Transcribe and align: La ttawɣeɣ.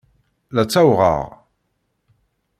La 0.55 0.63
ttawɣeɣ. 0.65 1.21